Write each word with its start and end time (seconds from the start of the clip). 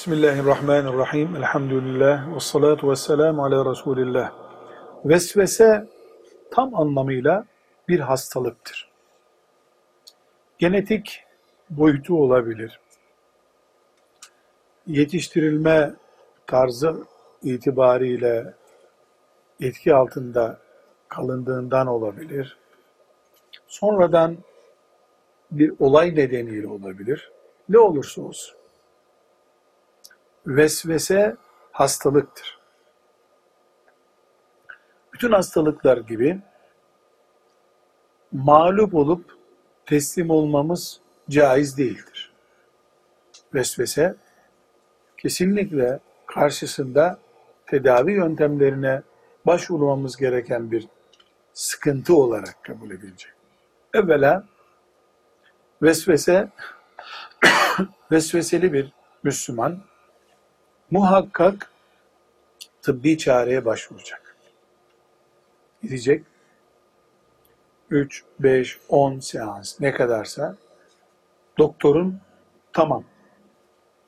Bismillahirrahmanirrahim. 0.00 1.36
Elhamdülillah. 1.36 2.34
Ve 2.34 2.40
salatu 2.40 2.90
ve 2.90 2.96
selamu 2.96 3.44
ala 3.44 3.70
Resulillah. 3.70 4.32
Vesvese 5.04 5.86
tam 6.50 6.74
anlamıyla 6.74 7.44
bir 7.88 8.00
hastalıktır. 8.00 8.90
Genetik 10.58 11.24
boyutu 11.70 12.22
olabilir. 12.22 12.80
Yetiştirilme 14.86 15.94
tarzı 16.46 16.96
itibariyle 17.42 18.54
etki 19.60 19.94
altında 19.94 20.58
kalındığından 21.08 21.86
olabilir. 21.86 22.58
Sonradan 23.68 24.36
bir 25.50 25.72
olay 25.78 26.16
nedeniyle 26.16 26.68
olabilir. 26.68 27.30
Ne 27.68 27.78
olursa 27.78 28.22
olsun 28.22 28.59
vesvese 30.46 31.36
hastalıktır. 31.72 32.60
Bütün 35.12 35.32
hastalıklar 35.32 35.98
gibi 35.98 36.40
mağlup 38.32 38.94
olup 38.94 39.38
teslim 39.86 40.30
olmamız 40.30 41.00
caiz 41.30 41.78
değildir. 41.78 42.32
Vesvese 43.54 44.16
kesinlikle 45.18 46.00
karşısında 46.26 47.18
tedavi 47.66 48.12
yöntemlerine 48.12 49.02
başvurmamız 49.46 50.16
gereken 50.16 50.70
bir 50.70 50.88
sıkıntı 51.52 52.16
olarak 52.16 52.64
kabul 52.64 52.90
edilecek. 52.90 53.32
Evvela 53.94 54.44
vesvese 55.82 56.48
vesveseli 58.12 58.72
bir 58.72 58.92
Müslüman 59.22 59.89
muhakkak 60.90 61.70
tıbbi 62.82 63.18
çareye 63.18 63.64
başvuracak. 63.64 64.36
Gidecek 65.82 66.24
3, 67.90 68.24
5, 68.38 68.78
10 68.88 69.18
seans 69.18 69.80
ne 69.80 69.92
kadarsa 69.92 70.56
doktorun 71.58 72.20
tamam 72.72 73.04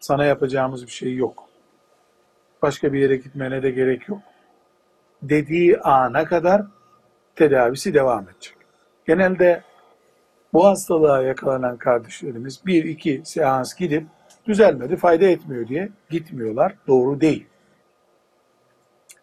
sana 0.00 0.24
yapacağımız 0.24 0.86
bir 0.86 0.92
şey 0.92 1.16
yok. 1.16 1.48
Başka 2.62 2.92
bir 2.92 3.00
yere 3.00 3.16
gitmene 3.16 3.62
de 3.62 3.70
gerek 3.70 4.08
yok. 4.08 4.20
Dediği 5.22 5.80
ana 5.80 6.24
kadar 6.24 6.62
tedavisi 7.36 7.94
devam 7.94 8.28
edecek. 8.28 8.56
Genelde 9.06 9.62
bu 10.52 10.66
hastalığa 10.66 11.22
yakalanan 11.22 11.76
kardeşlerimiz 11.76 12.66
bir 12.66 12.84
iki 12.84 13.22
seans 13.24 13.74
gidip 13.74 14.06
düzelmedi, 14.46 14.96
fayda 14.96 15.24
etmiyor 15.24 15.68
diye 15.68 15.88
gitmiyorlar. 16.10 16.74
Doğru 16.86 17.20
değil. 17.20 17.46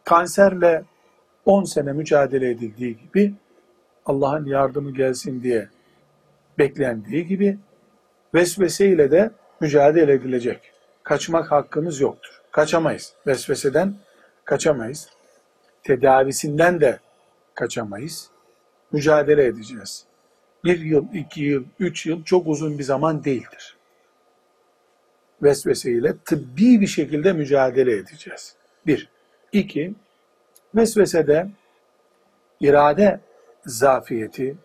Kanserle 0.03 0.83
10 1.45 1.63
sene 1.63 1.93
mücadele 1.93 2.49
edildiği 2.49 2.97
gibi 2.97 3.33
Allah'ın 4.05 4.45
yardımı 4.45 4.93
gelsin 4.93 5.43
diye 5.43 5.69
beklendiği 6.57 7.27
gibi 7.27 7.57
vesveseyle 8.33 9.11
de 9.11 9.31
mücadele 9.59 10.13
edilecek. 10.13 10.71
Kaçmak 11.03 11.51
hakkımız 11.51 12.01
yoktur. 12.01 12.41
Kaçamayız. 12.51 13.13
Vesveseden 13.27 13.95
kaçamayız. 14.45 15.09
Tedavisinden 15.83 16.81
de 16.81 16.99
kaçamayız. 17.55 18.29
Mücadele 18.91 19.45
edeceğiz. 19.45 20.05
Bir 20.63 20.79
yıl, 20.79 21.05
iki 21.13 21.41
yıl, 21.41 21.63
üç 21.79 22.05
yıl 22.05 22.23
çok 22.23 22.47
uzun 22.47 22.79
bir 22.79 22.83
zaman 22.83 23.23
değildir 23.23 23.78
vesveseyle 25.43 26.17
tıbbi 26.25 26.81
bir 26.81 26.87
şekilde 26.87 27.33
mücadele 27.33 27.97
edeceğiz. 27.97 28.55
Bir. 28.87 29.09
İki, 29.51 29.93
vesvesede 30.75 31.49
irade 32.59 33.19
zafiyeti 33.65 34.55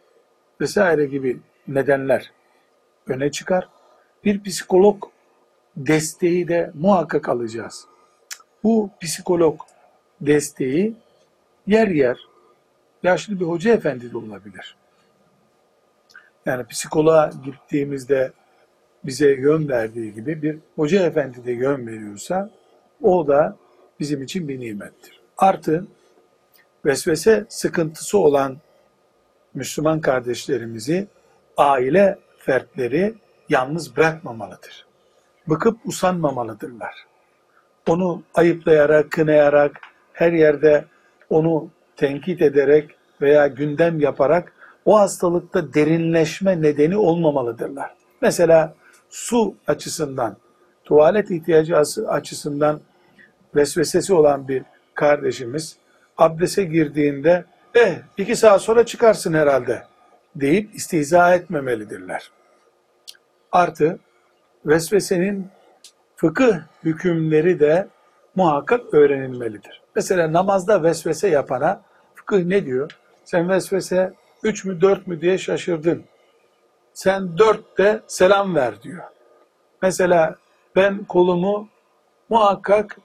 vesaire 0.61 1.07
gibi 1.07 1.41
nedenler 1.69 2.33
öne 3.07 3.31
çıkar. 3.31 3.69
Bir 4.25 4.43
psikolog 4.43 5.05
desteği 5.77 6.49
de 6.49 6.71
muhakkak 6.75 7.29
alacağız. 7.29 7.87
Bu 8.65 8.91
psikolog 9.01 9.61
desteği 10.21 10.95
yer 11.67 11.89
yer 11.89 12.19
yaşlı 13.03 13.41
bir 13.41 13.45
hoca 13.45 13.73
efendi 13.73 14.12
de 14.12 14.17
olabilir. 14.17 14.77
Yani 16.47 16.67
psikoloğa 16.67 17.31
gittiğimizde 17.45 18.33
bize 19.04 19.28
yön 19.28 19.69
verdiği 19.69 20.15
gibi 20.15 20.42
bir 20.42 20.59
hoca 20.76 21.06
efendi 21.06 21.44
de 21.44 21.53
yön 21.53 21.87
veriyorsa 21.87 22.50
o 23.03 23.26
da 23.26 23.56
bizim 24.00 24.22
için 24.22 24.48
bir 24.48 24.60
nimettir. 24.60 25.20
Artı 25.38 25.87
vesvese 26.84 27.47
sıkıntısı 27.48 28.19
olan 28.19 28.56
Müslüman 29.54 30.00
kardeşlerimizi 30.00 31.06
aile 31.56 32.19
fertleri 32.38 33.14
yalnız 33.48 33.97
bırakmamalıdır. 33.97 34.87
Bıkıp 35.48 35.78
usanmamalıdırlar. 35.84 36.94
Onu 37.88 38.22
ayıplayarak, 38.34 39.10
kınayarak, 39.10 39.81
her 40.12 40.32
yerde 40.32 40.84
onu 41.31 41.70
tenkit 41.97 42.43
ederek 42.43 42.91
veya 43.20 43.47
gündem 43.47 44.00
yaparak 44.00 44.53
o 44.84 44.98
hastalıkta 44.98 45.75
derinleşme 45.75 46.62
nedeni 46.62 46.97
olmamalıdırlar. 46.97 47.94
Mesela 48.20 48.75
su 49.14 49.54
açısından, 49.66 50.36
tuvalet 50.84 51.30
ihtiyacı 51.30 51.76
açısından 52.08 52.80
vesvesesi 53.54 54.14
olan 54.14 54.48
bir 54.48 54.62
kardeşimiz 54.94 55.76
abdese 56.19 56.64
girdiğinde 56.64 57.44
eh 57.75 57.94
iki 58.16 58.36
saat 58.36 58.62
sonra 58.62 58.86
çıkarsın 58.86 59.34
herhalde 59.34 59.82
deyip 60.36 60.75
istihza 60.75 61.34
etmemelidirler. 61.34 62.30
Artı 63.52 63.98
vesvesenin 64.66 65.46
fıkıh 66.16 66.56
hükümleri 66.84 67.60
de 67.60 67.88
muhakkak 68.34 68.94
öğrenilmelidir. 68.94 69.82
Mesela 69.96 70.32
namazda 70.32 70.82
vesvese 70.82 71.28
yapana 71.28 71.82
fıkıh 72.14 72.44
ne 72.44 72.66
diyor? 72.66 72.91
Sen 73.25 73.48
vesvese 73.48 74.12
üç 74.42 74.64
mü 74.64 74.81
dört 74.81 75.06
mü 75.06 75.20
diye 75.20 75.38
şaşırdın 75.38 76.04
sen 76.94 77.38
dörtte 77.38 78.00
selam 78.06 78.55
ver 78.55 78.82
diyor. 78.82 79.03
Mesela 79.82 80.37
ben 80.77 81.05
kolumu 81.05 81.69
muhakkak 82.28 82.99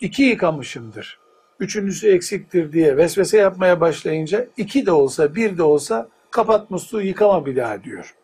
iki 0.00 0.22
yıkamışımdır. 0.22 1.18
Üçüncüsü 1.60 2.08
eksiktir 2.08 2.72
diye 2.72 2.96
vesvese 2.96 3.38
yapmaya 3.38 3.80
başlayınca 3.80 4.46
iki 4.56 4.86
de 4.86 4.92
olsa 4.92 5.34
bir 5.34 5.58
de 5.58 5.62
olsa 5.62 6.08
kapat 6.30 6.70
musluğu 6.70 7.02
yıkama 7.02 7.46
bir 7.46 7.56
daha 7.56 7.84
diyor. 7.84 8.14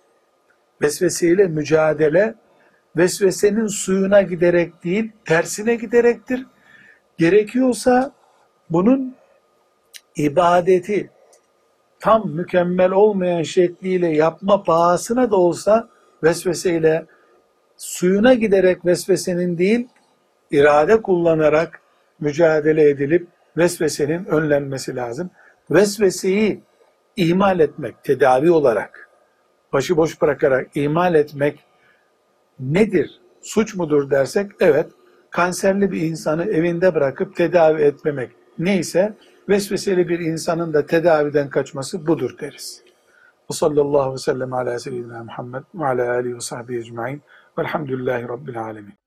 Vesveseyle 0.82 1.46
mücadele 1.46 2.34
vesvesenin 2.96 3.66
suyuna 3.66 4.22
giderek 4.22 4.84
değil 4.84 5.12
tersine 5.24 5.74
giderektir. 5.74 6.46
Gerekiyorsa 7.18 8.12
bunun 8.70 9.14
ibadeti 10.16 11.10
tam 12.02 12.30
mükemmel 12.30 12.90
olmayan 12.90 13.42
şekliyle 13.42 14.08
yapma 14.08 14.62
pahasına 14.62 15.30
da 15.30 15.36
olsa 15.36 15.88
vesveseyle 16.22 17.06
suyuna 17.76 18.34
giderek 18.34 18.86
vesvesenin 18.86 19.58
değil, 19.58 19.88
irade 20.50 21.02
kullanarak 21.02 21.80
mücadele 22.20 22.90
edilip 22.90 23.26
vesvesenin 23.56 24.24
önlenmesi 24.24 24.96
lazım. 24.96 25.30
Vesveseyi 25.70 26.60
ihmal 27.16 27.60
etmek, 27.60 28.04
tedavi 28.04 28.50
olarak, 28.50 29.08
başıboş 29.72 30.22
bırakarak 30.22 30.70
ihmal 30.74 31.14
etmek 31.14 31.64
nedir? 32.60 33.20
Suç 33.42 33.74
mudur 33.74 34.10
dersek, 34.10 34.50
evet, 34.60 34.86
kanserli 35.30 35.92
bir 35.92 36.00
insanı 36.00 36.44
evinde 36.44 36.94
bırakıp 36.94 37.36
tedavi 37.36 37.82
etmemek 37.82 38.30
neyse, 38.58 39.14
vesveseli 39.48 40.08
bir 40.08 40.18
insanın 40.18 40.74
da 40.74 40.86
tedaviden 40.86 41.50
kaçması 41.50 42.06
budur 42.06 42.38
deriz. 42.40 42.82
Ve 43.50 43.54
sallallahu 43.54 44.00
aleyhi 44.00 44.14
ve 44.14 44.18
sellem 44.18 44.52
ala 44.52 44.78
seyyidina 44.78 45.24
Muhammed 45.24 45.62
ve 45.74 45.86
ala 45.86 46.12
alihi 46.12 46.34
ve 46.34 46.40
sahbihi 46.40 46.78
ecma'in 46.78 47.22
velhamdülillahi 47.58 48.28
rabbil 48.28 48.62
alemin. 48.62 49.01